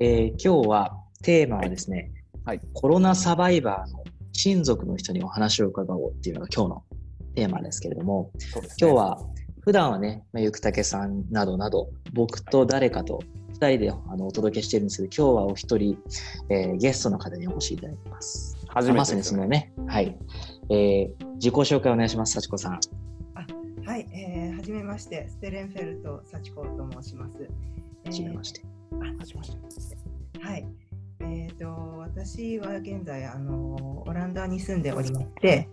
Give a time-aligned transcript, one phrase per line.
[0.00, 2.10] えー今日はテーマはですね、
[2.44, 6.82] はいコロナサバイバーの親族の人にお話を伺おうっていうのが今日の
[7.36, 8.40] テーマですけれども、ね
[8.80, 9.20] 今日は
[9.60, 13.20] 普段はね、まあ、ゆくたけさんなどなど、僕と誰かと
[13.52, 15.96] 二人であのお届けしてるんですけど、今日はお一人、
[16.50, 18.56] えーゲストの方にお越しいただいてます。
[18.68, 20.16] 初めてまさにですよそのね、はい。
[20.70, 22.80] えー自己紹介お願いします、幸子さん。
[23.86, 27.38] はい、えー、はじめまして、ステレンフェルト幸子と申します。
[28.04, 28.73] はじめまして。
[29.00, 29.56] はじめまし。
[30.40, 30.66] はい、
[31.20, 31.66] えっ、と、
[31.98, 35.68] 私は現在、あの、オランダに住んでおりまして、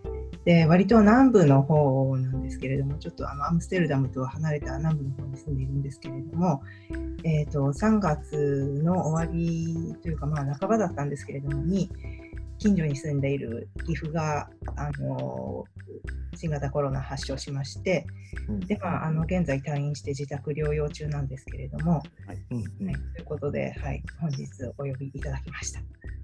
[0.46, 6.64] で、割と南部の方なんですけれども、ちょっとあのアムステルダムとは離れた南部の方に住んでいるんですけれども、
[7.24, 11.90] えっ、と、3月の終わりというか、まあ、半ばだったんですけれども、に、
[12.58, 15.66] 近所に住んでいる岐阜が、あの、
[16.36, 18.06] 新型コロナ発症しまして、
[18.48, 18.60] うん。
[18.62, 22.02] で、まあ、あの現在退院して自宅療養中なんですけれども、
[22.50, 22.88] うんうん。
[22.88, 24.48] はい、ということで、はい、本日
[24.78, 25.82] お呼びいただきました。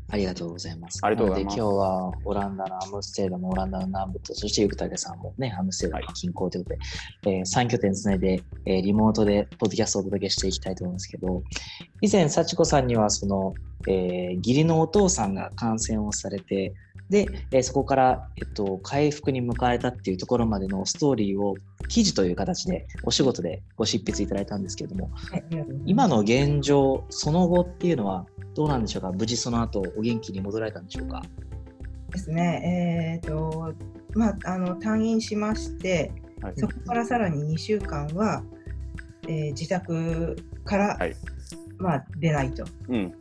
[0.09, 0.99] ありがとうございます。
[1.03, 1.57] ありがとうございます。
[1.57, 6.69] 今日はオランダのアムステルダム、オランダの南部と、そしてゆくたけさんもね、アムステルダム近郊というこ
[7.23, 11.43] とで、えー3拠点つないで、えーリモートでポッドキャストをお届けしていきたいと思うんですけど、
[12.01, 13.53] 以前、幸子さんには、その、
[13.87, 16.73] えー義理のお父さんが感染をされて、
[17.09, 21.55] で、えーそこから、えっと、回復に向かわれたっていうところまでのストーリーを
[21.87, 25.43] 記事という形でお仕事でご執筆いただいたんですけれども、はい、
[25.85, 29.11] 今の現状、その後っていうのはどうなんでしょうか？
[29.11, 31.23] 無事その後お元気に戻られたんでしょうか？
[32.11, 33.73] ですね、えーと
[34.13, 36.53] まあ、あの退院しまして、はい。
[36.57, 38.43] そこからさらに2週間は、
[39.27, 40.35] えー自宅
[40.65, 41.15] から、はい。
[41.77, 42.65] まあ、出ないと。
[42.89, 43.13] うん。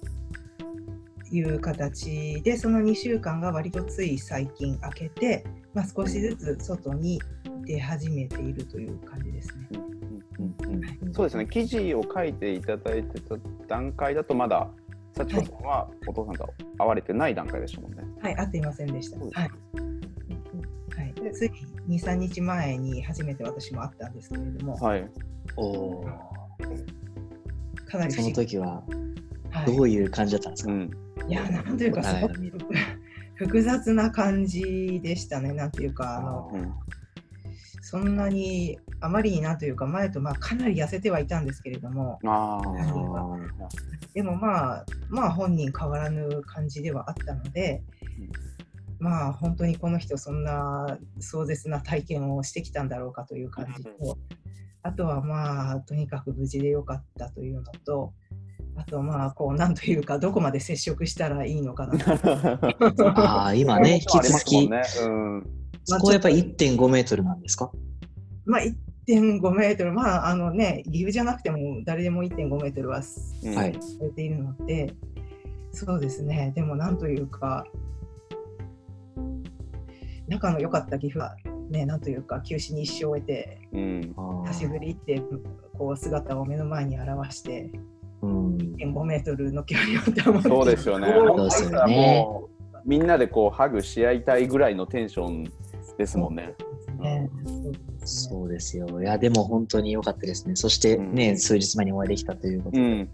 [1.30, 7.20] いう形で、その2週間が割とつい最近明けて、まあ、少しずつ外に
[7.64, 9.68] 出始めているという感じですね。
[11.12, 11.46] そうですね。
[11.46, 14.68] 記事を書いていただいてた段階だとまだ
[15.14, 17.98] 幸子さんはお父さんと会われてない段階でしたもんね。
[18.20, 19.18] はい、会っていませんでした。
[19.18, 19.30] はい。
[19.30, 19.46] は
[21.05, 21.51] い、でつい
[21.89, 25.08] 2、3日前に初めて私も会ったんですけれども、はい。
[25.56, 26.77] おーその
[27.86, 28.83] かなり不思議時は
[29.51, 30.90] はいどういう感じだったんですか、うん。
[31.29, 32.14] いや、なんというか、はい。
[32.17, 32.35] すごく
[33.37, 35.53] 複雑な感じでしたね。
[35.53, 36.73] なんていうか、あのうん。
[37.83, 43.39] そんなに、あまりになんというか、前とまあかなり痩せてはいたんですけれども、ああ。
[44.14, 47.83] でもまあ、まあ本人変わらぬ感じではあったので、
[48.98, 54.19] まあ本当にこの人、そんな壮絶な体験をしてきたんだろうかという感じと、
[54.83, 58.14] あとはまあ、とにかく無事でよかったというのと、
[58.79, 63.09] あとまあ、こう、なんというか、どこまで接触したらいいのかなと。
[63.19, 65.47] ああ今ね引き続き、ね、うん。
[65.85, 67.70] そこはやっぱり1.5メートルなんですか？
[68.45, 68.61] まあ、
[69.09, 73.19] 1.5メートル、まあ、あのね、理由じゃなくても、誰でも1.5メートルはさ
[73.63, 73.73] れ
[74.11, 74.95] ているので、
[75.73, 77.67] そうですね、でもなんというか、
[80.29, 81.37] 仲の良かった岐阜は、
[81.70, 84.14] ね、なんというか、休止に一生を得て、うん。
[84.47, 85.23] 久しぶりって、
[85.79, 87.95] こう、姿を目の前に表して、うん
[88.27, 91.09] 1.5メートルの距離を保って、そうですよね。
[91.09, 91.97] そうですよね。
[91.97, 95.45] もうみんなでこうハグし合いたいぐらいのテンション
[95.98, 96.55] ですもんね。
[97.01, 97.97] ねそうですね。
[98.09, 99.03] そうですよ。
[99.03, 100.57] いやでも本当に良かったですね。
[100.57, 101.39] そしてね、うん。
[101.39, 103.11] 数日前にお会いできたということで、うん。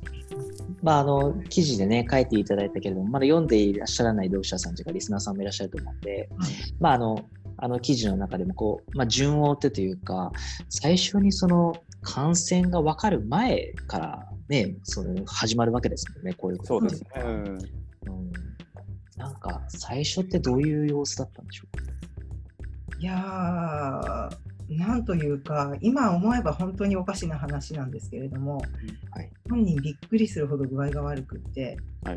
[0.83, 6.51] まあ、あの記事でね書いていただいたけれどもまだ読んでいらっしゃらない読者さんというかリスナーさんもいらっしゃると思うんで、はい
[6.81, 7.25] まああの
[7.59, 10.33] あの記事の中でもこう、まあ、順を追ってというか
[10.69, 16.81] 最初にその感染が分かる前からねその始まるわけですもんねこういうこと。
[16.81, 17.09] そうですね。
[17.17, 17.45] うん。
[17.47, 18.33] うん。
[19.17, 21.83] なんか最初ってどういう様子だったんでしょうか？
[22.99, 28.59] いやー、なんというか、今思えば本当におかしな話なんですけれども、
[29.11, 29.31] はい。
[29.51, 32.15] 本人びっくりするほど具合が悪くって、あ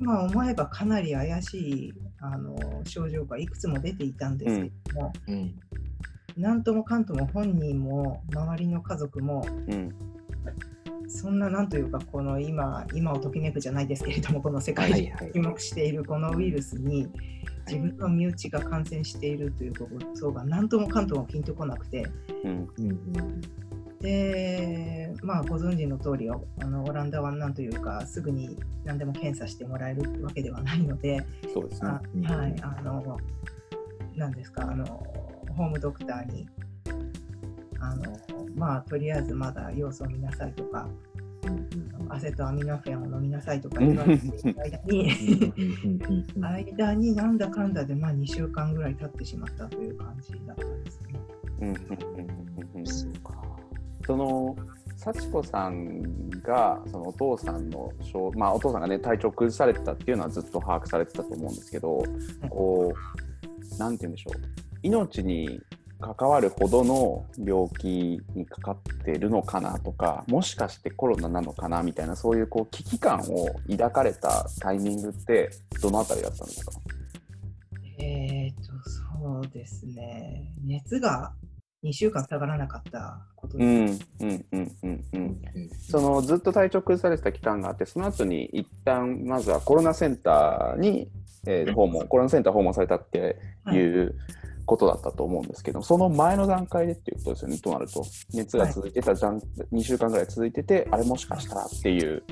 [0.00, 5.54] 今思えばかなり怪しいあの症状がいくつも出ていたんですけれども、うん。
[6.36, 9.88] なんともかんとも本人も周りの家族も、うん。
[11.08, 17.08] そんななんというか、この今、今をときめくじゃないですけれども、この世界で注目しているこのウイルスに、
[17.66, 22.06] 自分の身内が感染しているということが何ともかんともピンとこなくて、
[22.44, 22.68] うん。
[22.78, 23.40] うんうん
[24.04, 26.36] で、まあ、ご存知の通りあ
[26.66, 31.88] のオランダはなんというか、すぐに何でも検査してもらえるわけではないので、そうですね。
[32.26, 33.16] はい、あの、
[34.14, 34.84] なんですか、あの、
[35.56, 36.46] ホームドクターに、
[37.90, 38.04] あの、
[38.54, 40.88] まあ、とりあえずまだ様子を見なさいとか、
[42.08, 45.52] アセトアミノフェンを飲みなさいとか言われている間に、
[46.36, 51.20] うん間になんだかんだで、まあ、2週間ぐらい経ってしまったという感じだったんですね。
[51.60, 51.80] うんうんうん
[52.74, 52.86] うんうん。
[52.86, 53.34] そうか。
[54.06, 54.56] その
[54.96, 62.02] 幸子さんがそのお父さんの症、まあ、お父さんがね体調崩されてたっていうのはずっと把握されてたと思うんですけど、
[62.48, 64.40] こうなんて言うんでしょう。
[64.82, 65.60] 命に
[66.00, 75.50] 関わるほどの病気にかかってるのかなとかもしかしてコロナなのかなみたいなそういうこう危機感を抱かれたタイミングって
[75.82, 76.72] どのあたりだったんですか？
[77.98, 80.52] えっ、と、そうですね。
[80.64, 81.32] 熱が
[81.84, 84.02] 2週間下がらなかったことうです。
[84.20, 85.20] んうんうんうんうん。
[85.20, 85.40] うん。
[85.88, 91.08] そのずっと体調崩されてた期間があってその後に一旦まずはコロナセンターに、
[91.46, 93.36] えー訪問コロナセンター訪問されたって
[93.72, 94.14] いう
[94.66, 98.04] ことだったと思うんですけど、その前の段階でっていうことですよねとなると。
[98.32, 99.38] 熱が続いてたじゃん、
[99.72, 102.22] 2週間ぐらい続いててあれもしかしたらっていう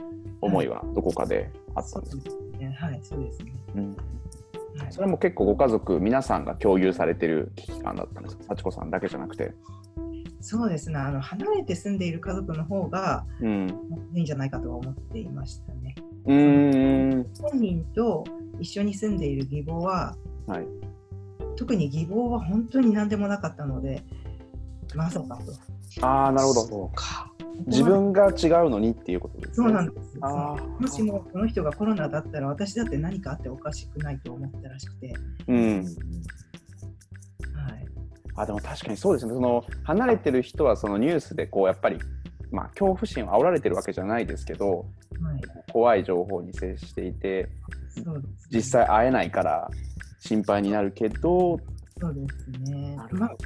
[0.41, 2.23] 思いはどこかであったんですか、
[2.59, 2.77] ね。
[2.79, 3.53] はい、そうですね。
[3.77, 3.97] うん、
[4.79, 4.93] はい。
[4.93, 8.45] それも結構ご家族皆さんが共有されてる危機感だったんですか？
[8.57, 9.53] 幸子さんだけじゃなくて。
[10.41, 10.99] そうですね。
[10.99, 13.69] あの離れて住んでいる家族の方がうん。
[14.15, 15.95] いいんじゃないかとは思っていましたね。
[16.27, 17.27] うーん。
[17.41, 18.25] 本人と
[18.59, 20.67] 一緒に住んでいる義母は、はい
[21.57, 24.03] 特に義母は本当に何でもなかったので、
[24.95, 26.07] まさかと。
[26.07, 26.61] ああなるほど。
[26.63, 27.31] そうか。
[27.67, 29.67] 自分が違うのにっていうことですね。
[29.67, 30.19] そうなんです。
[30.19, 35.15] もしもこの人がコロナだったら私だって何かあっておかしくないと思ったらしくて、
[35.49, 35.87] うん、はい、
[38.37, 39.35] あでも確かにそうですね。
[39.35, 41.99] その離れてる人はそのニュースでこうやっぱり、
[42.51, 44.87] まあ、恐怖心を煽られてるわけじゃないですけど
[45.23, 45.41] はい、
[45.73, 47.49] 怖い情報に接していて
[48.03, 49.71] そうです、実際会えないから
[50.23, 51.59] 心配になるけど、
[52.01, 52.97] そうですね。
[52.97, 53.09] な。
[53.09, 53.21] るほど。
[53.23, 53.37] まあ、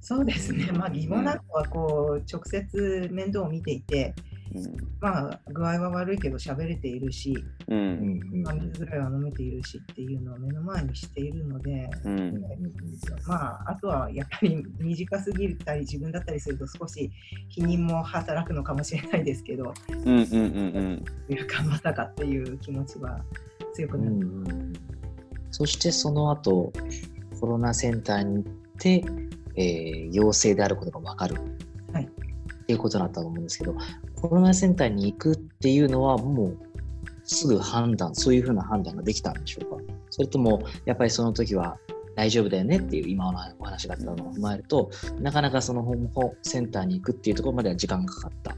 [0.00, 0.70] そうですね。
[0.72, 4.14] まあ、義母なんかはこう直接面倒を見ていて、
[5.00, 7.78] まあ、具合は悪いけど喋れているし、うん。
[7.78, 12.18] ううんんまあ、水ぐらいは飲めているしっていうのを目の前にしているので、うん。
[12.18, 12.42] うん
[13.26, 17.10] まあ、あとはやっぱり短すぎたり自分だったりすると少し
[17.48, 23.18] 否認も働くのかもしれないですけど、うんうんうんというかまさかっていう気持ちは
[23.72, 24.12] 強くうなる。
[24.12, 24.93] んうん
[25.54, 26.72] そしてその後
[27.40, 29.04] コロナセンターに行って、
[29.54, 31.36] えー陽性であることが分かる、
[31.92, 33.76] はいっていうことだったと思うんですけど
[34.20, 36.58] コロナセンターに行くっていうのはもう
[37.22, 39.82] すぐ判断そういうふうな判断ができたんでしょうか？
[40.10, 41.78] それともやっぱりその時は
[42.16, 44.90] 大丈夫だよねっていう今のお話があったのを踏まえると
[45.20, 46.10] なかなかそのホーム
[46.42, 48.56] センターに行くっていうところまでは時間がかかった。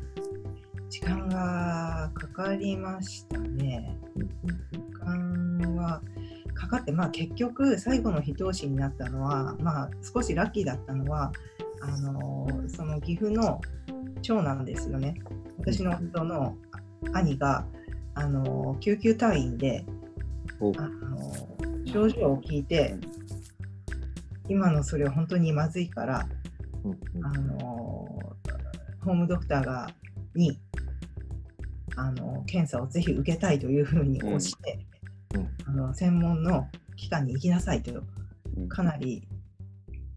[0.89, 3.99] 時間がかかりましたね。
[4.73, 6.01] 時間は
[6.57, 11.31] かかって、まあ、結局最後の一押しになったのは、まあ、少しラッキーだったのは
[11.83, 13.61] あのその岐阜の
[14.23, 15.15] 長男ですよね。
[15.59, 16.57] 私の夫の
[17.13, 17.67] 兄が
[18.15, 19.85] あの救急隊員で
[20.59, 20.73] お。
[20.79, 21.33] あの
[21.87, 22.97] 症状を聞いて
[24.49, 26.27] 今のそれは本当にまずいから
[27.23, 27.57] あの
[29.05, 29.89] ホームドクターが
[30.35, 30.59] に
[31.95, 34.96] あの検査をぜひ受けたいというふうに押して、うん
[35.67, 38.03] あの専門の機関に行きなさいと
[38.69, 39.27] かなり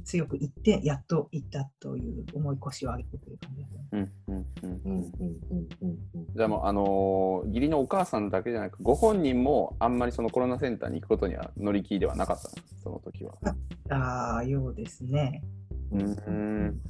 [0.09, 3.69] 強く言ってやっと行ったという思い腰を上げて感じで
[5.03, 5.11] す。
[6.35, 12.49] じゃあもうあの義理のお母さんだけじゃなくご本人もあんまりそのコロナセンターに行くことには乗り気ではなかった
[12.81, 13.35] その時は。
[13.89, 15.43] ああようですね。
[15.91, 16.81] うん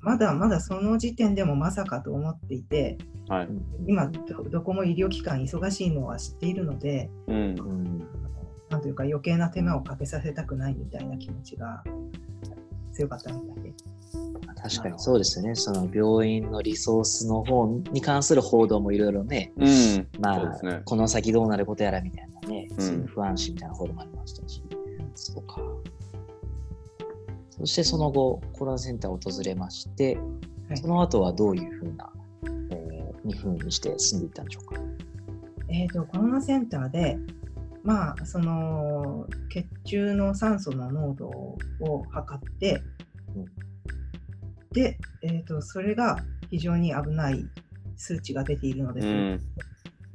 [0.00, 2.98] まだまだその時点でもまさかと思っていて、
[3.28, 3.48] はい。
[3.86, 8.08] 今ど、どこも医療機関忙しいのは知っているので、うんうん
[8.70, 11.84] なんというか余計な手間をかけさせたくないみたいな気持ちが
[12.90, 13.72] 強かったみたいで。
[14.62, 15.54] 確かにそうですよね。
[15.54, 20.08] その病院のリソースの方に関する報道もいろいろね、うん。
[20.20, 20.60] まあ。
[20.84, 24.62] この先どうなることやらみたいなね、うんそういう不安心みたいな報道もありましたし、
[25.14, 25.60] そうか。
[27.62, 30.16] そしてその後、コロナセンターを訪れまして、
[30.68, 32.10] はいその後はどういうふうな、
[32.70, 34.80] えー、にふうにして住んでいったんでしょうか？
[35.68, 37.18] えー、とコロナセンターで、
[37.84, 41.58] まあ、その血中の酸素の濃度を
[42.10, 42.82] 測って、
[43.36, 43.44] うん
[44.72, 46.18] で、えー、とそれが
[46.50, 47.46] 非常に危ない
[47.96, 49.40] 数値が出ているのです、うん。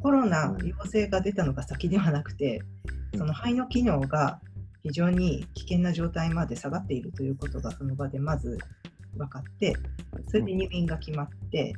[0.01, 4.41] コロナ陽性が出たのが先ではなくて、うんその肺の機能が
[4.87, 8.57] 非常に危険な状態まで下がっているということがその場でまず
[9.17, 9.75] 分かって、
[10.27, 11.73] それで入院が決まって、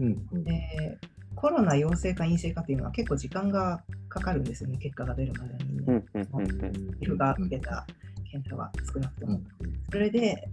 [0.00, 0.98] うんうんで
[1.34, 6.02] コロナ陽性か陰性かというのは結構時間がかかるんですよね、結果が出るまでにね。
[7.00, 7.86] 皮膚が受けた
[8.28, 9.34] 検査は少なくとも。
[9.34, 9.46] うん
[9.92, 10.48] それで、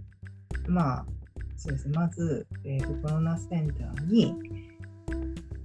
[0.68, 1.06] まあ、
[1.56, 4.32] そうですね、まず、えーとコロナセンターに、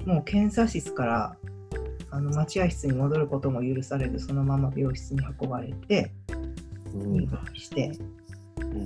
[0.05, 1.35] もう検査室から
[2.09, 6.11] あの待合室に戻ることも許されず、そのまま病室に運ばれて、
[6.93, 8.86] うん入院して、ん。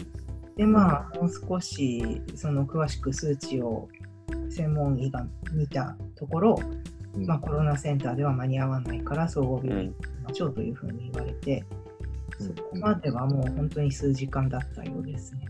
[0.55, 3.87] で、まあ、もう少しその詳しく数値を
[4.49, 6.59] 専門医が見たところ、
[7.15, 7.25] うん。
[7.25, 11.63] まあ、コロナセンターでは間に合わないから総合病院に行きましょうというふうに言われて、
[12.39, 15.47] そこまではもう本当に数時間だったようですね。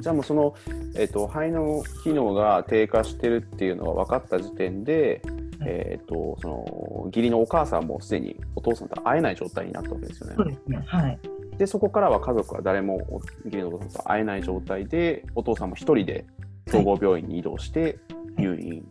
[0.00, 0.54] じゃあもうその、
[0.96, 5.31] えっと肺の機能が低下してるっていうのが分かった時点で、はい
[5.68, 10.46] えっとその義理のお母さんもすでにお父さんと会えない状態になったわけですよねそう。
[10.46, 10.82] ですね。
[10.86, 11.18] はい。
[11.58, 16.24] でそこからは家族は誰もお義理のお父さんと会えない状態でお父さんも一人で
[16.68, 17.98] 総合病院に移動して
[18.36, 18.86] はい入院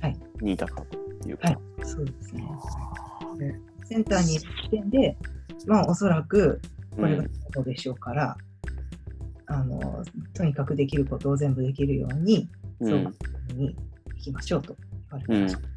[0.00, 0.82] はいにいたか
[1.20, 1.48] というか。
[1.48, 2.44] はいそうですね。
[3.84, 5.16] センターに行く時点で、
[5.66, 6.60] まあ、おそらく
[6.96, 8.36] これがそうでしょうから、
[9.46, 10.04] あの、
[10.34, 12.48] とにかくできることを全部できるように、
[12.80, 13.76] う合病院に
[14.16, 15.58] 行きましょうと言われてました。
[15.58, 15.66] はい。
[15.68, 15.75] うん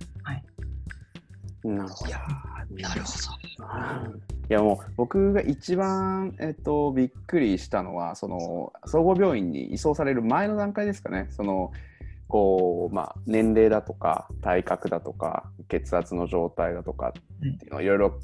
[1.64, 3.08] なるほどいやーなるほ
[4.50, 11.72] いやもう僕が一番、えっと、びっくりしたのはその総合病院に移送される前の段階ですかねその
[12.28, 18.20] こう、まあ、年齢だとか体格だとか血圧の状態だとかっていうのをいろいろ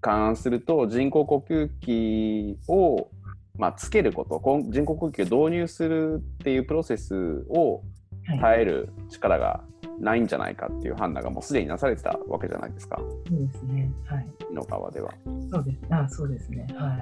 [0.00, 3.08] 勘案すると人工呼吸器を、
[3.56, 7.82] まあ、つけることこん人工呼吸器を導入するっていうプロセスを
[8.26, 8.40] はい。
[8.40, 9.62] 耐える力が
[9.98, 13.90] ないんじゃないかっていう判断がもうすでになされてたわけじゃないですかそうですね。
[14.06, 14.26] はい。
[14.50, 15.12] 井の川では。
[15.50, 15.78] そうです。
[15.90, 16.66] あ、そうですね。
[16.74, 16.94] は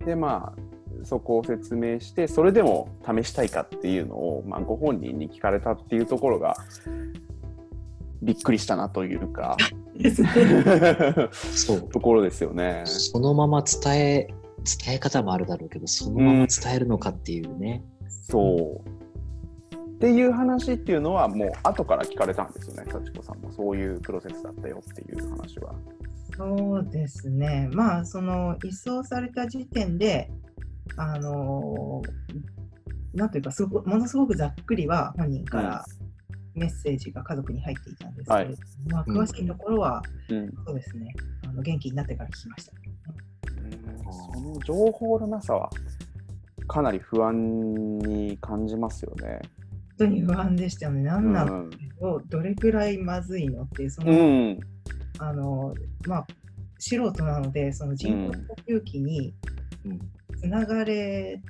[0.00, 0.04] い。
[0.04, 6.56] でまあそこを説明してそれでも試したいかっていうのを、まあ、ご本人に聞かれたっていうところが
[8.22, 9.56] びっくりしたなというか。
[11.54, 11.80] そう。
[11.90, 12.82] ところですよね。
[12.84, 14.28] そのまま伝え、
[14.84, 17.84] 伝え方もあるだろうけど、そのまま伝えるのかっていうね。
[18.08, 18.99] そう
[20.00, 25.74] っていう話っていうのはもう後から聞かれたんですよね幸子さんもそういうプロセスだったよっていう話は。
[26.38, 27.68] そうですね。
[27.74, 30.30] まあ、その移送された時点で、
[30.96, 32.00] あの
[33.12, 35.84] なんというかすごく、ものすごくざっくりは本人から
[36.54, 41.12] メッセージが家族に入っていたんですけれども、まあ、詳しいところは、うんそうですね
[41.46, 42.72] あの、元気になってから聞きました。
[44.32, 45.68] その情報のなさは
[46.66, 49.40] かなり不安に感じますよね。
[50.00, 51.02] 本当に不安でしたよね。
[51.02, 51.70] 何なの、うん
[52.30, 54.60] どれぐらいまずいのっていう、その、うん。
[55.18, 55.74] あの、
[56.06, 56.26] まあ、
[56.78, 59.34] 素人なので、その人工呼吸器に
[59.84, 60.00] うん。
[60.40, 61.42] つながれ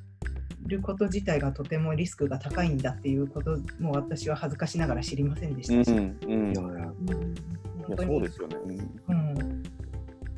[0.67, 5.91] ること自体がとてもリスクが高いんだっていうことも私は恥ずかしながら知りませんでしたし、
[7.97, 8.57] そうですよね。
[9.09, 9.63] うん、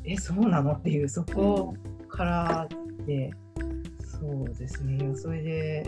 [0.03, 1.73] え、そうなのっていう、そこ
[2.07, 2.67] から
[3.07, 3.31] で、
[3.99, 5.87] そうですね、それで、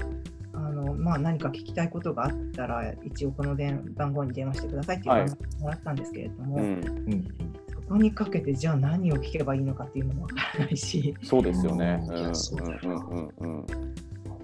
[0.55, 7.27] あのまあ、何か聞きたいことがあったら、一応この電番号に電話してくださいっていうはい番号をもらったんですけれども、うん、うん。
[7.71, 12.01] そこにかけて、じゃあ何を聞けばいいのかっていうのもわからないし、そうですよね。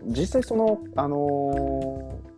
[0.07, 2.31] 実際そのあのー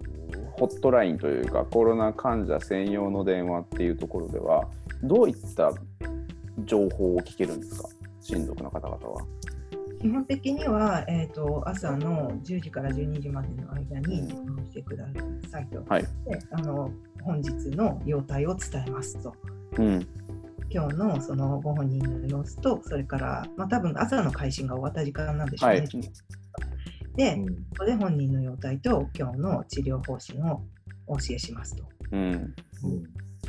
[0.55, 4.67] ホットラインというかコロナ患者専用の電話っていうところでは
[5.01, 5.73] どういった
[6.65, 7.89] 情報を聞けるんですか？
[8.21, 9.25] 親族の方々は。
[10.03, 15.05] 基本的には、えー、と朝の10時から12時までの間に電話をしてくだ
[15.49, 15.81] さいと。
[15.87, 16.09] はいで
[16.51, 16.91] あの
[17.23, 19.33] 本日の容態を伝えますと。
[19.77, 20.07] うん
[20.69, 25.77] 今日のそのご本人の様子と、それから、まあ、多分朝の会心が終わった時間なんでしょうね。
[25.77, 25.89] はい
[27.15, 30.63] で、うんここで本人の容態と今日の治療方針を
[31.05, 31.83] お教えしますと。
[32.11, 32.53] うんうん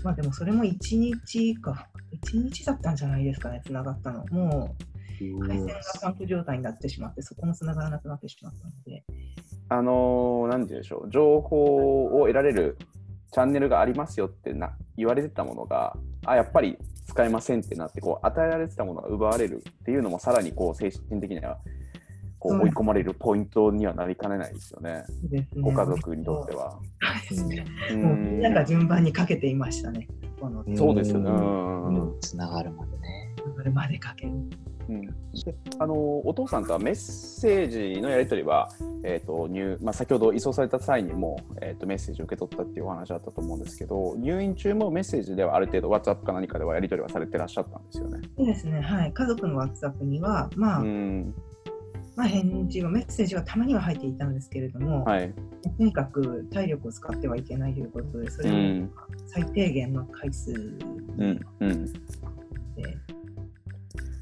[0.05, 1.89] まあでもそれも1日か、
[2.23, 4.25] 1日だったんじゃないですかね、つながったの。
[4.27, 4.94] もう
[5.41, 9.05] 回線がパンク状態になってしまって、そこもつながらなくなってしまったので。
[9.69, 12.77] あのー、なんて言うんでしょう情報を得られる
[13.33, 21.59] チャンネルがありますよってな言われてたものがあやっぱり使えませんってなってこう与えられてたものが奪われるっていうのもさらにこう精神的には
[22.39, 26.79] こそうう追い込まれるポイントにはなりかねないですよね、そうですねご家族にとっては。
[27.29, 30.07] そうですねうもうみんなが順番にかけていましたね。
[30.39, 31.31] このんそうですよね。
[32.21, 33.24] つながるまでね。
[33.57, 34.33] それまでかける。
[34.89, 35.03] うん。
[35.03, 35.95] であの
[36.27, 38.69] お父さんとはメッセージのやり取りは、
[39.03, 48.21] えーと入まあ、先ほど移送された際にも、えー、とメッセージを受け取ったっていうお話だったと思うんですけど入院中もメッセージではある程度 WhatsApp か何かではやり取りはされてらっしゃったんですよね。
[48.37, 49.13] そうですね、はい。
[49.13, 51.35] 家族の WhatsApp には、まあ、うん。
[52.17, 55.35] まあ、返事は、メッセージはたまには入っていたんですけれども、はい。
[55.79, 58.85] とにかく体力を使ってはいけないということで、それ
[59.27, 61.41] 最低限の回数うん。
[61.61, 62.01] うん、で、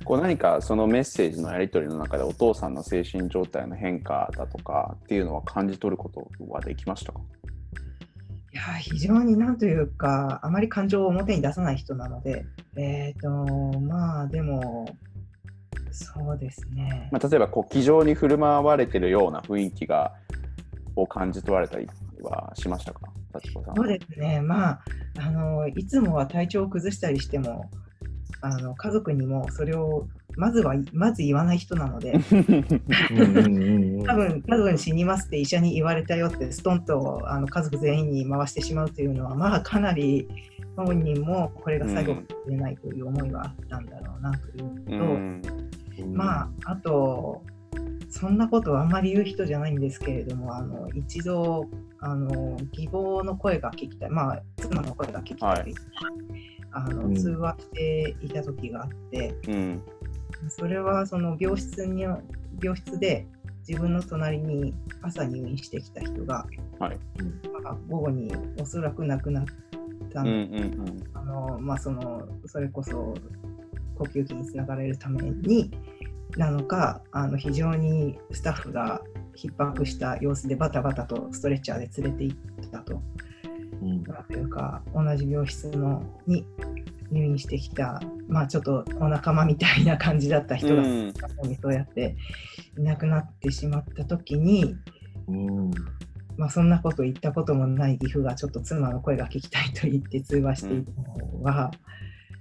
[0.04, 7.21] こう何かそのメッセージのやり取りの中でお父さんの精神状態の変化だとかっていうのは感じ取ることはできましたか？
[8.52, 12.44] いやー非常になんというか、あまり感情を表に出さない人なので、
[12.76, 13.28] えっ、と、
[13.80, 14.87] まあ、でも、
[15.90, 17.09] そうですね。
[17.11, 20.12] まあ、例えばこう気丈に振る舞われてるような雰囲気が
[20.97, 21.88] を感じ取られたり
[22.21, 23.00] はしましたか？
[23.32, 23.75] 幸子さん。
[23.75, 24.80] そうですね、まあ
[25.18, 27.71] あの、いつもは体調を崩したりしても、
[28.42, 30.06] あの家族にもそれを
[30.37, 32.12] まずはまず言わない人なので、
[34.04, 40.28] 多分多分死にますって医者に言われたよって、ストンとあの家族全員に回してしまうというのは、まあかなり
[40.76, 45.42] 本人もこれが最後かもしれないという思いはあったんだろうなというと、ん。
[46.14, 47.42] まあ、あと、
[48.08, 51.66] そんなことはあんまり言う人じゃないんですけれども、あの一度
[52.00, 55.75] あの、義母の声が聞きたい、まあ、妻の声が聞きたい、はい
[56.73, 57.14] あのうん。
[57.14, 59.83] 通話していた時があって、うん。
[60.49, 63.26] それはその病室に病室で
[63.67, 66.47] 自分の隣に朝入院してきた人が、
[66.79, 66.99] はい。
[67.62, 69.45] まあ、午後におそらく亡くなっ
[70.12, 71.02] たうんうん。
[71.14, 73.14] あのまあ、そのそれこそ
[73.97, 75.71] 呼吸器につながれるために
[76.37, 79.02] なのかあの非常にスタッフが
[79.37, 83.02] 逼迫した様子でバタバタとストレッチャーで連れて行ったと。
[83.82, 84.04] うん。
[84.04, 86.46] というか同じ病室のに
[87.10, 91.12] 入院してきた、まあ、ちょっとお仲間みたいな感じだった人が、うん。
[91.60, 92.16] そうやって
[92.78, 94.74] いなくなってしまった時に、
[95.28, 95.70] うん。
[96.36, 96.68] まあ、そん。
[96.68, 101.70] なこと言ったこともない義父がちょっと妻の声が聞きたいと言って通話していたのは、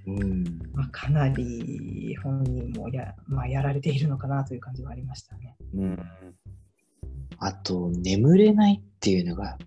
[0.08, 0.44] うん。
[0.74, 5.58] まあ、かなり本人もや,、まあ、やられているのかなという感じはありましたね。
[5.76, 6.00] うん。
[7.40, 9.58] あと、眠れないっていうのが、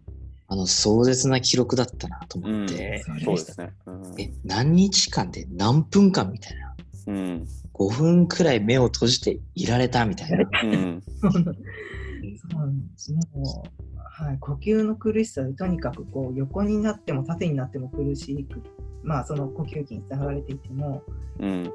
[0.55, 2.55] あの、壮絶な記録だったなとうん。
[2.55, 3.73] 思って、そうですね。
[3.87, 4.21] うん。
[4.21, 6.77] え、何日間で何分間みたいな、
[7.09, 7.47] うん。
[7.75, 10.49] 5分くらい目を閉じていられたみたいな。
[10.63, 18.63] うんそうなんですもうはい、呼吸の苦しさでとにかくこう横になっても縦になっても苦しく、
[19.03, 21.03] まあ、その呼吸器につながれていても。
[21.41, 21.73] うん。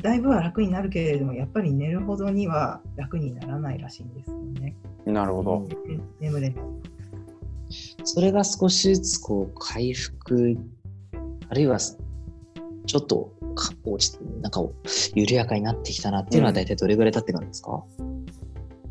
[0.00, 4.76] だいぶは楽になるけれどもやっぱり寝るほどには楽にならないらしいんですよね。
[5.06, 5.66] なるほど。
[5.66, 5.76] で
[6.20, 6.64] 眠れない
[8.04, 10.56] それが少しずつこう回復、
[11.48, 14.62] あるいはちょっとか落ちなんか
[15.14, 17.82] 緩やかになってきたなっていうのは大体どれぐらい経ってからですか、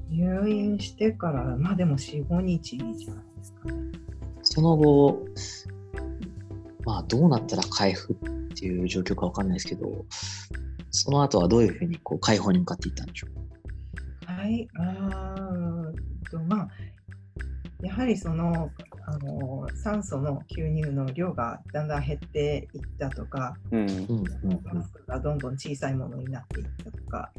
[0.09, 3.73] 入院してからまあでも45日じゃないですかね。
[4.41, 5.25] その後、
[6.85, 8.17] まあどうなったら回復っ
[8.55, 10.05] ていう状況かわかんないですけど、
[10.91, 13.27] その後はどういうふうにこう解放に向かっていったんでしょ
[14.25, 16.69] はい、あーとまあ、
[17.83, 18.71] やはりその
[19.05, 23.79] あの酸素の吸入の量がだんだん減っていったとか、うん。
[23.79, 23.83] う。
[23.83, 24.77] うんうんうん。
[24.77, 27.31] マスクがどんどん小さいものになっていったとか、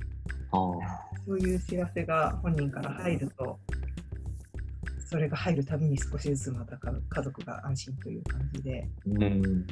[0.53, 1.17] ああ。
[1.27, 3.59] そういう知らせが本人から入ると、
[5.07, 9.23] それが入るたびに少しずつまたか家族が安心という感じで、うん。
[9.23, 9.63] うん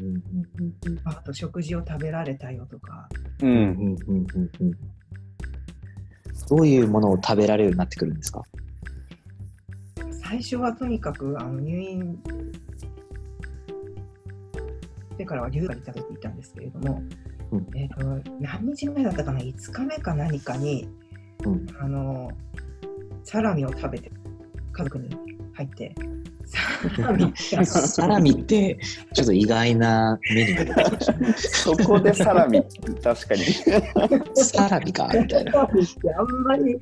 [1.05, 3.11] まあ、あと食事を食べられたよとか、
[3.43, 3.47] う。
[3.47, 3.53] うん。
[3.53, 3.65] うん。
[3.65, 3.97] ん。
[4.09, 4.27] うん。
[4.35, 4.51] うん。
[4.61, 4.73] うん。
[6.49, 8.17] どういうものを食べられるようになってくるん。
[8.17, 8.43] ですか
[10.33, 12.19] 最初はとにかくあの入院
[15.11, 17.03] してからは留学に食べていたんですけれども、
[17.51, 17.67] うん。
[17.77, 20.89] えー、と何日目だったかな、5日目か何かに、
[21.45, 21.67] うん。
[21.79, 22.31] あの
[23.25, 24.11] サラミを食べて、
[24.73, 25.11] 家族に
[25.55, 25.95] 入って、
[26.47, 28.79] サラミってサラミって
[29.15, 31.35] ちょっと意外なメニューが出ましたね。
[31.37, 32.63] そこでサラミ、
[33.03, 33.45] 確かに。
[34.35, 35.53] サラミかみたいな。
[35.53, 36.81] サラミってあんまり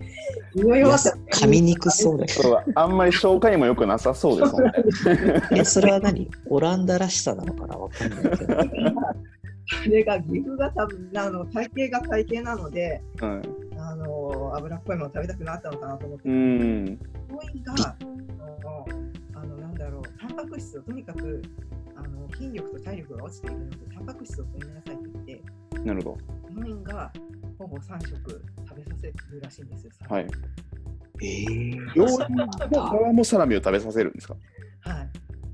[0.54, 0.96] 匂いは
[1.32, 2.42] 噛みにくそうだけど。
[2.42, 4.72] そうあんまり消化にも良くなさそうですもんね。
[5.60, 6.28] え、それは何？
[6.46, 7.76] オランダらしさなのかな？
[7.76, 8.54] わかんないけど。
[9.84, 13.42] それが岐阜が多分あの体型が体型なので、うん。
[13.78, 16.98] あの脂っこいもの食べたくなったのかなと思って、うん。
[17.30, 17.96] 病院が
[19.34, 21.42] あのなんだろうタンパク質をとにかく
[21.96, 25.42] あの筋力と体力が落ちているのでタンパク質を取りなさいと言って
[25.84, 26.16] なるほ
[26.54, 27.12] 病院が
[27.58, 29.90] ほぼ3食食べさせるらしいんですよ。
[30.08, 30.14] ど。
[30.14, 30.26] はい。
[31.22, 32.68] えー、病そうなんだ。
[32.68, 34.34] 側もサラミを食べさせるんですか？
[34.80, 35.08] はい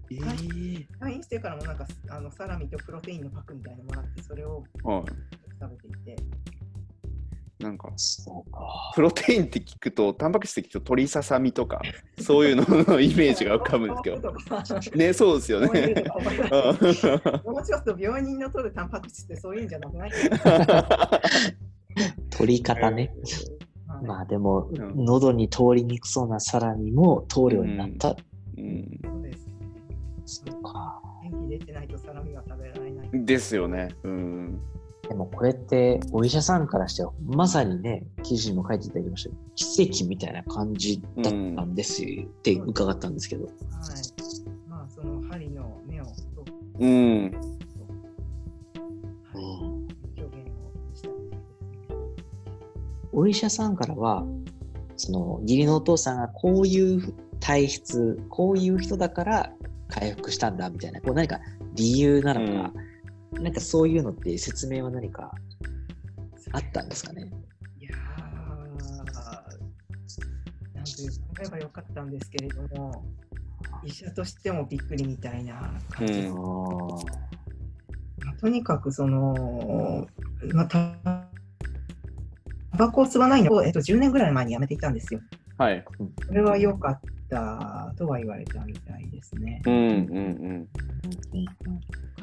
[0.08, 5.04] えー、退院してからもなんかあのサラミとプロテインのパックみたいなのもらってそれをはい。
[7.66, 8.60] なんか、そうか。
[8.94, 11.80] プロテインって聞くと、タンパク質って聞くと鶏ささみとか、
[12.18, 14.20] そういうののイメージが浮かぶんですけど。
[14.20, 14.34] ど。
[14.96, 15.68] ね、そうですよね。
[17.44, 20.10] もうちょっと病人の取るタンパク質ってそういうんじゃなくない？
[22.30, 23.12] 取り方ね。
[23.88, 28.14] はいまあでも、うん喉に通りにくそうなサラミも通るようになった。
[28.58, 29.54] うんそうですね。
[30.26, 31.00] そうか。
[31.22, 33.10] 元気出てないとサラミは食べられない。
[33.24, 33.88] ですよね。
[34.02, 34.60] うん。
[35.08, 43.54] でもこれってお医者さんからしてはまさにね記事にも書いていただきました奇跡みたいな感じだったんですよ、って伺ったんですけど、はい。
[44.68, 46.12] まあ、その針の目をと、
[46.80, 47.22] うん。
[47.22, 47.32] はい、
[49.34, 50.48] うん表現
[50.92, 51.08] をした。
[53.12, 54.24] お医者さんからは
[54.96, 59.52] その義理のお父さんがこういう体質こういう人だから
[59.88, 61.38] 回復したんだみたいな、こう何か
[61.74, 62.72] 理由なのか、
[63.32, 65.32] なんかそういうのって説明は何か
[66.52, 67.30] あったんですかね？
[67.78, 68.20] いやー、
[70.74, 73.04] なんというか、考えばよかったんですけれども、
[73.84, 76.34] 医者としてもびっくりみたいな感じ、うん
[78.24, 80.06] まあとにかくその、
[80.52, 81.28] まあ、たタ
[82.76, 85.20] バコを吸わないのを、えっと、10年ぐらい前にやめていたんですよ。
[85.58, 85.84] はい。
[86.26, 89.62] それは良かったとは言われたみたいですね。
[89.66, 89.80] うんう
[90.20, 90.68] ん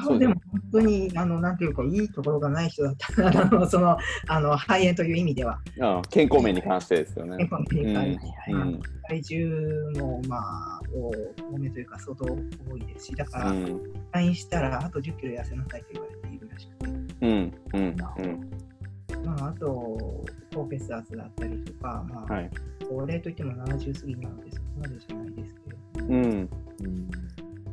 [0.05, 3.95] そうでも本当に、あの、なんていうか、いいところがない人だったな、あの、その、
[4.27, 5.59] あの、肺炎という意味では。
[5.77, 5.83] うん。
[5.99, 7.37] あ健康面に関してですよね。
[7.37, 10.81] 健康に関してうんはいはい体重も、まあ、
[11.51, 17.95] 多めというか、相当多いですし、だから、うん退院したら、あと10キロ痩せなさいと言われているらしくて、うんうんうん
[19.25, 22.49] まあ、あと、高血圧だったりとか、まあ、はい。
[22.93, 26.03] 高齢といっても70過ぎなので、そこまでじゃないですけれど。
[26.03, 26.23] も、うん。
[26.23, 27.09] うん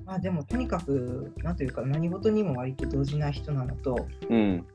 [0.07, 4.67] まあ、でも、とにかく、なんというか、何事にも割と動じない人なのと、うん。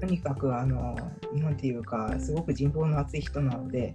[0.00, 0.96] とにかく、あの、
[1.34, 3.94] なんていうか、すごく人望の厚い人なので、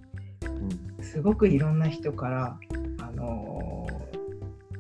[1.02, 2.60] すごくいろんな人から、
[3.00, 3.86] あの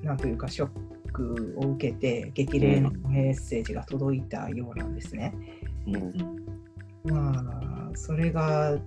[0.01, 5.33] なんというか、ショックを受けて、激励のメッセージが届いたようなんですね。
[5.87, 6.13] うん。
[7.11, 8.77] まあ、それが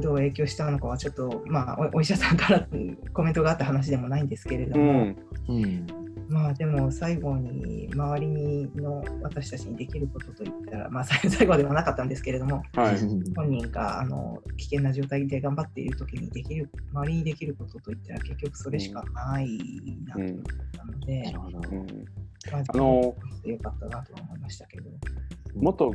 [0.00, 2.66] どう影響したのかは、ちょっと、まあお、お医者さんから
[3.12, 5.16] コメントがあった話でもないんですけれども、うん
[5.48, 5.86] うん
[6.32, 12.98] まあ、でも最後に周りにの私たちにできることといったら、まあ、最 最後ではなかったんですけれども、はい。
[13.36, 19.58] 本人があの危険な状態で頑張っている時にできる周りにできることといったら結局それしかない
[20.06, 20.42] なと思っ
[20.72, 21.58] たので、なるほど。
[21.70, 21.86] うん
[22.50, 23.14] まあ、あの
[23.44, 24.90] よかったなとは思いましたけど。
[25.54, 25.92] 元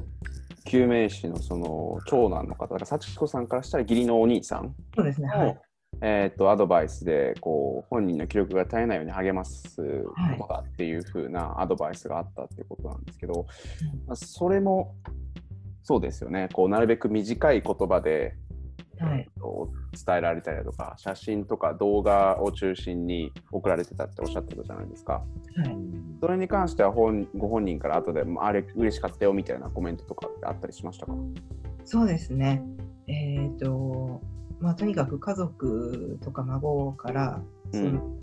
[0.67, 5.58] 救命士のその長男の方だから幸子さんからしたら義理のお兄さんそうですね、はのい。
[6.01, 9.82] えー、とアドバイスでこう本人の記録が絶えないように励ます
[10.38, 13.47] ことだっていう風なアドバイスがあったっていうことなんですけど、
[14.06, 14.95] まあ、それも
[15.88, 16.49] そうですよね。
[16.51, 18.36] こうなるべく短い言葉で、
[18.99, 19.29] はい
[20.05, 25.13] 伝えられたりだとか写真とか動画を中心に送られてたっておっしゃってたじゃないですか。
[25.13, 25.77] はい
[26.19, 31.13] それに関しては本ご本人から後であれ嬉しかったよみたいなコメントとかってあったりしましたか？
[31.86, 32.63] そうですね。
[33.07, 34.21] えっ、と、
[34.60, 38.17] まあ、とにかく家族とか孫から、その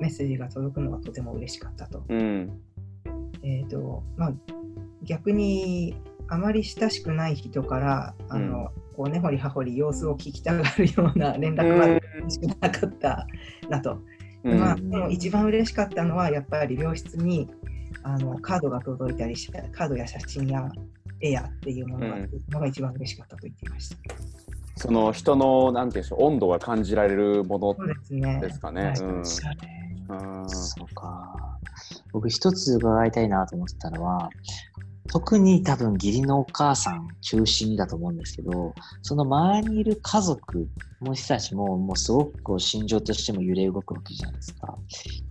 [0.00, 2.04] メッセージが届くのがとても嬉しかったと。
[2.08, 2.60] うん
[3.44, 4.32] えっ、と、まあ、
[5.04, 5.94] 逆に、
[6.28, 12.00] あまり親しくない人から、あの、こう根掘り葉掘り様子を聞きたがるような 連絡は嬉
[12.30, 13.26] しくなかった
[13.68, 13.98] なと。
[14.44, 17.48] うんまあ、でも一番嬉しかったのは、やっぱり病室に
[18.02, 20.68] あのカードが届いたりしカードや写真や
[21.20, 23.96] 絵やっていうものが,、うんのが一番嬉しかったと言っていました。
[24.76, 28.40] その人のなんていうんでしょう温度が感じられるものそうですね。
[28.40, 28.92] ですかね。
[30.46, 31.58] そうか。
[32.12, 34.28] 僕一つ伺いたいなと思ってたのは、
[35.12, 40.66] 特に多分義理のお母さん中心だと思うんですけど、その周りにいる家族
[41.02, 44.74] の人たちももうすごくこう心情としても揺れ動くわけじゃないですか。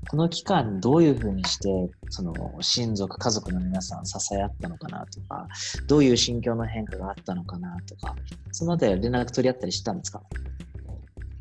[0.08, 5.48] この期間どういうふうにしてその親族、家族の皆さん支え合ったのかなとか、
[5.88, 8.16] どういう心境の変化があったのかなとか、
[8.52, 10.22] そのあたりは連絡取り合ったりしたんですか？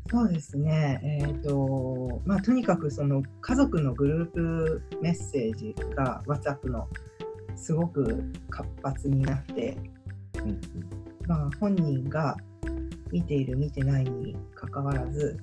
[0.09, 0.99] そうですね。
[1.03, 6.87] えっ、と、まあ、とにかくその家族のグループメッセージが WhatsApp の
[7.55, 9.77] すごく活発になって、
[11.27, 12.35] まあ、本人が
[13.11, 15.37] 見ている、見てないにかかわらず、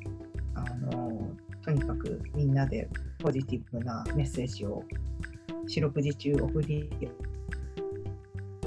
[0.55, 1.31] あの
[1.63, 4.83] とにかくみんなでポジティブなメッセージを
[5.67, 6.91] 四六時中送り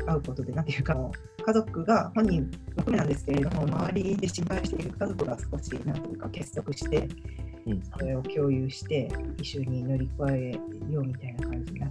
[0.06, 0.96] 合うことで、なんていうか、
[1.44, 7.08] 家族が本人も含めなんですけれども、周りで心配している家族が少し、なんというか、結束して、
[7.66, 7.82] うん。
[7.82, 10.52] それを共有して、一緒に乗り越え
[10.92, 11.91] ようみたいな感じになっ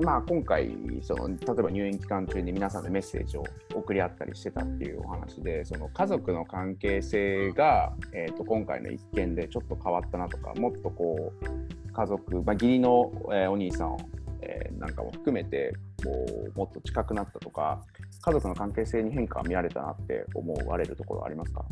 [0.00, 0.70] まあ今回
[1.02, 13.98] その例えば入院期間中に皆さんでメッセージを送り合ったりしてたっていうお話でその家族の関係性が、えー、と今回の一件でちょっと変わったなとかもっとこう家族、まあ、義理の、えーお兄さんを、
[14.42, 17.80] えーなんかも含めてこうもっと近くなったとか
[18.20, 21.64] 家族の関係性に変化が見られたなって思われるところはありますか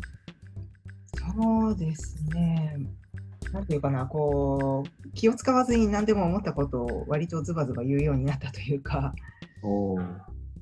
[1.35, 2.77] そうですね。
[3.53, 9.13] なんていうかな、こう、気を使わずに何でも思ったことを割とズバズバ言うようになったというか、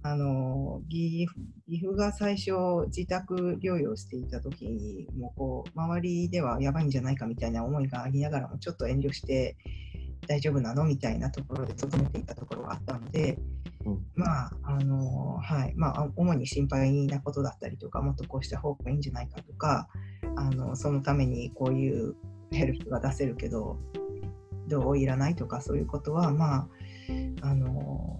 [0.03, 1.25] あの、義
[1.69, 2.51] 義父が最初
[2.87, 9.55] 自宅療養していた時に、もうこう、周りではやばいんじゃないかみたいな思いがありながらも、ちょっと遠慮して
[10.27, 13.39] 大丈夫なのみたいなところで整めていたところがあったので、
[13.85, 14.05] うん。
[14.15, 19.87] まあ、あの、はい、まあ、主に心配なことだったりとか、もっとこうした方がいいんじゃないかとか、
[20.35, 22.15] あのそのためにこういう
[22.51, 23.77] ヘルプが出せるけど
[24.67, 26.67] どういらないとかそういうことはまあ
[27.41, 28.19] あの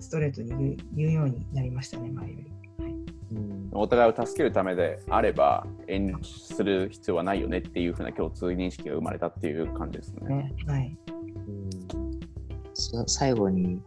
[0.00, 2.54] ストレートに言う言うようになりましたね前より。
[3.32, 3.68] うん。
[3.72, 10.28] お互いを助けるためであれば遠慮する必要はないよねっていうふうな共通認識が生まれたっていう感じですね。
[10.28, 10.96] ねはい、
[13.06, 13.80] 最後に、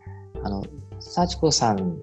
[0.43, 0.63] あの、
[0.99, 2.01] 幸子さん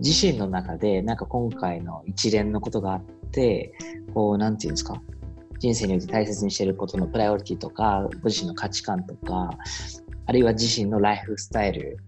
[0.00, 3.72] 自身の中で、なんか今回の一連のことがあって、
[4.14, 5.00] こう、なんていうんですか、
[5.62, 9.48] 人生において大切にしていることのプライオリティとか、ご自身の価値観とか、
[10.26, 11.98] あるいは自身のライフスタイル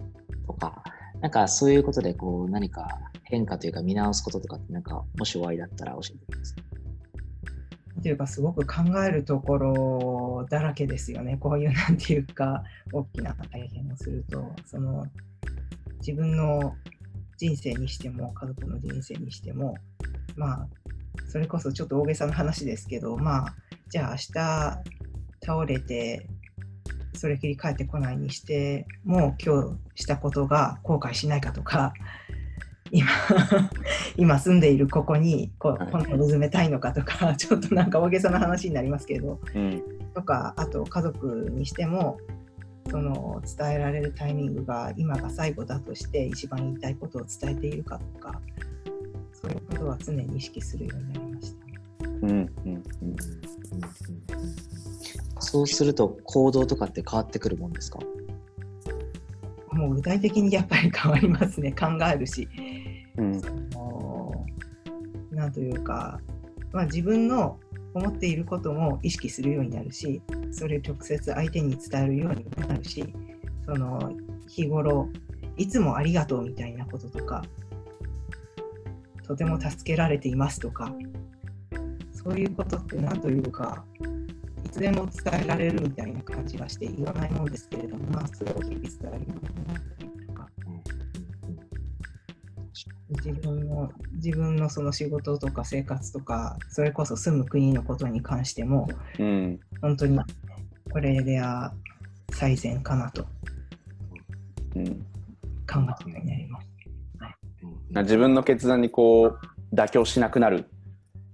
[0.44, 0.82] とか、
[1.20, 2.88] なんかそういうことで、こう、何か
[3.22, 8.02] 変化というか見直すこととかって、なんか、もしお会いだったら教えてください。
[8.02, 12.62] というかすごく考えるところだらけですよねこういうなんていうか
[12.92, 15.06] 大きな体験をするとその
[16.00, 16.74] 自分の
[17.38, 19.76] 人生にしても家族の人生にしても
[20.36, 20.68] まあ
[21.28, 23.54] それこそちょっと大げさな話ですけどまあ
[23.88, 24.32] じゃあ明日
[25.44, 26.26] 倒れて
[27.14, 31.92] それきり帰ってこないにしても今日したことが後悔しないかとか
[32.90, 33.08] 今
[34.16, 35.88] 今住んでいるここにこはい。
[35.90, 39.82] 今度埋めたいのかとか ちょっとなんか大げさな話になりますけどうん。
[40.14, 42.18] とかあと家族にしても
[42.90, 48.40] その伝えられるタイミングが今が最後だとして一番言いたいことを伝えているかとか
[49.50, 52.08] ことは常に意識するようになりました。
[52.08, 52.84] うんうんうん
[55.40, 57.98] そうすると行動とかって変わってくるもんですか？
[59.72, 62.48] もう具体的にやっぱり変わりますね 考えるし。
[63.18, 64.46] うんその
[65.30, 66.20] なんというか、
[66.72, 67.58] まあ、自分の
[67.92, 70.20] 思っていることも意識するようになるし
[70.52, 73.04] それを直接相手に伝えるようになるし
[73.64, 74.12] その
[74.48, 75.08] 日頃
[75.56, 77.44] いつもありがとうみたいなこととか
[79.26, 80.92] とても助けられていますとか
[82.12, 83.84] そういうことって何というか
[84.64, 90.48] いつでも伝えられるみたいな感じがして言わないもんですけれども、まあ、それを日々伝えるようになったりとか。
[93.10, 100.18] 自分の自分のその仕事とか生活とかそれこそ住む国のことに関してもうん本当に
[100.90, 101.72] これでは
[102.32, 103.28] 最善かなと考
[104.76, 104.90] うんえ
[106.04, 106.73] るようになります。
[108.02, 109.36] 自分の決断にこ
[109.72, 110.68] う妥協しなくなる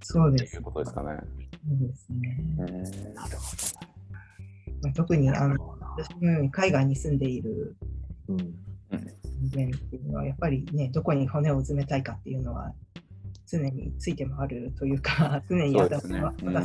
[0.01, 0.55] そうです。
[0.55, 1.19] いうことですかね。
[1.67, 3.43] そうですねうんなるほ
[4.83, 5.77] まあ、特にあのど。
[5.97, 7.75] 私のように海外に住んでいる
[8.27, 8.37] うん
[9.51, 12.71] 人間っていうのはやっぱりねどこに骨を埋めたいかっていうのは
[13.47, 16.07] 常について回るというか 常に私う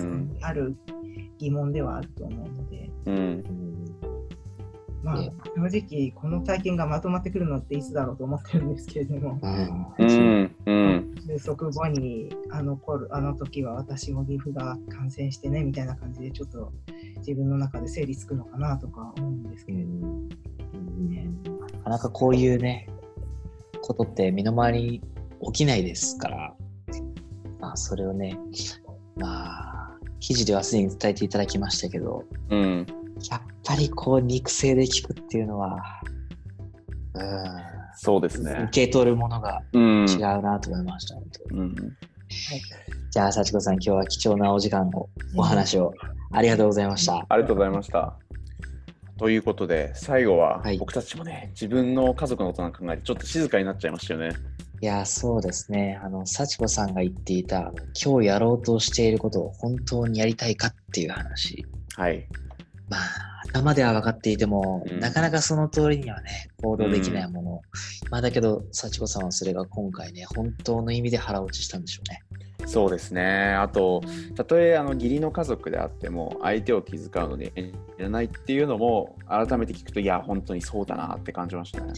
[0.06, 0.76] んにある
[1.38, 2.90] 疑問ではあると思うので。
[3.06, 4.05] うんうん
[5.06, 10.52] まあね、正直、この体験がまとまってくるのっていつだろうと思ってるんですけれども、うん。
[10.66, 11.14] うん。
[11.24, 16.72] 収束後にあの頃あの時は私も岐阜が感染してねみたいな感じで、ちょっと
[17.18, 19.86] 自分の中で整理つくのかなとか思うんですけれど。
[19.86, 20.28] も、
[21.78, 22.88] なかなかこういうね、
[23.82, 25.00] ことって身の回りに
[25.52, 26.54] 起きないですから、
[27.60, 28.36] まあそれをね、
[29.14, 32.86] まあ、記事ではすでに伝えていただきましたけど、うん
[33.31, 35.79] やっぱりこう肉声で聞くっていうのは、
[37.14, 37.22] うん、
[37.96, 38.87] そうですね受。
[38.87, 41.16] け取るものがうん違うなと思いました。
[41.50, 41.74] うん
[43.11, 45.94] じゃあ、幸子さん、今日は貴重なお時間を、お話を
[46.33, 47.24] ありがとうございました。
[47.29, 48.18] ありがとうございました。
[49.16, 54.31] ということで最後ははい僕たちもね、自分の家族のことなんか考えてちょっと静かになっちゃいましたよね。
[54.83, 55.98] いや、そうですね。
[56.02, 57.72] あの、幸子さんが言っていた、
[58.05, 61.64] 今日やろうとしていることを本当にやりたいかっていう話。
[61.96, 62.29] はい。
[62.88, 63.01] まあ、
[63.49, 67.62] 頭では分かっていても、うんなかなかその通りにはね、行動できないもの。
[68.11, 72.22] まあ、だけど、幸子さんはそれが今回ね、本当の意味で腹落ちしたんでしょうね。
[72.66, 73.55] そうですね。
[73.55, 74.03] あと、
[74.35, 77.53] たとえあの義理の家族であっても、相手を気遣うのにい
[77.99, 81.92] らないっていうのも、改めて聞くと、いや、本当にそうだなって感じましたね。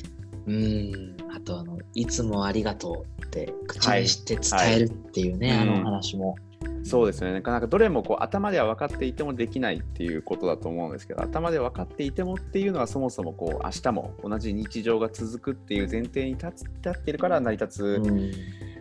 [0.47, 1.17] うん。
[1.35, 6.37] あと、あの、いつもありがとうって口にして伝はいえるっていうね、はいあのお話も。
[6.85, 7.33] そうですね。
[7.33, 18.33] なかなかどれもこう頭では分かっていてもできないっていうことだと思うんですけど、頭で分かっていてもっていうのはそもそもこう明日も同じ日常が続くっていう前提に立つ立ってるから成り立つうん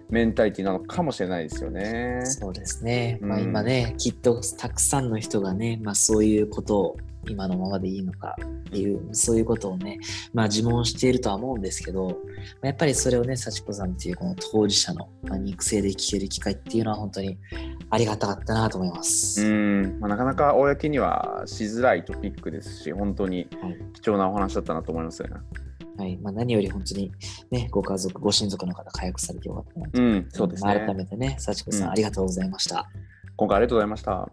[0.10, 2.21] メンタリティなのかもしれないですよね。
[2.23, 3.17] そうですね。
[3.21, 9.99] まあ、うん今ね、きっとたくさんの人がね、まあ、そういうことを今のままでいいのかっていう、そういうことをね、
[10.34, 12.13] まあ、自問しているとは思うんですけど、ま
[12.63, 17.38] あやっぱりそれをね、幸子さんっていうこの当事者の、まあ、肉声で聞ける機会っていうのは本当に
[17.89, 19.45] ありがたかったなと思います。
[19.45, 25.36] うん、まあ、なかなか公にはしづらいトピックですし、本当にはい貴重なお話だったなと思いますよね。
[25.97, 27.12] はいまあ、何より本当に
[27.49, 30.01] ね、ご家族、ご親族の方、回復されてよかったなと。
[30.01, 30.93] うん、そうですまあ改ね。
[30.93, 32.88] めてね、幸子さん、うんありがとうございました。
[33.36, 34.30] 今回ありがとうございました。